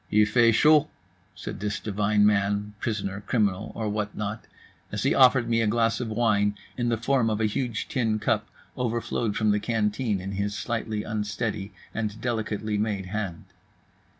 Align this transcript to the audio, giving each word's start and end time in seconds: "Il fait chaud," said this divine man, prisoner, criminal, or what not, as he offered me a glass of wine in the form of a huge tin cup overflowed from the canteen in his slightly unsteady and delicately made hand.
"Il 0.09 0.25
fait 0.25 0.51
chaud," 0.53 0.87
said 1.35 1.59
this 1.59 1.79
divine 1.79 2.25
man, 2.25 2.73
prisoner, 2.79 3.21
criminal, 3.27 3.71
or 3.75 3.87
what 3.87 4.17
not, 4.17 4.45
as 4.91 5.03
he 5.03 5.13
offered 5.13 5.47
me 5.47 5.61
a 5.61 5.67
glass 5.67 5.99
of 5.99 6.09
wine 6.09 6.57
in 6.75 6.89
the 6.89 6.97
form 6.97 7.29
of 7.29 7.39
a 7.39 7.45
huge 7.45 7.87
tin 7.87 8.17
cup 8.17 8.47
overflowed 8.75 9.37
from 9.37 9.51
the 9.51 9.59
canteen 9.59 10.19
in 10.19 10.31
his 10.31 10.57
slightly 10.57 11.03
unsteady 11.03 11.71
and 11.93 12.19
delicately 12.19 12.79
made 12.79 13.05
hand. 13.13 13.43